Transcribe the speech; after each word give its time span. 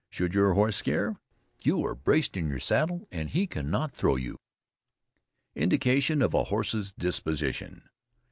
Should 0.09 0.33
your 0.33 0.55
horse 0.55 0.77
scare, 0.77 1.17
you 1.61 1.85
are 1.85 1.93
braced 1.93 2.35
in 2.35 2.47
your 2.49 2.57
saddle 2.59 3.07
and 3.11 3.29
he 3.29 3.45
cannot 3.45 3.93
throw 3.93 4.15
you. 4.15 4.39
INDICATION 5.53 6.23
OF 6.23 6.33
A 6.33 6.45
HORSE'S 6.45 6.91
DISPOSITION. 6.93 7.83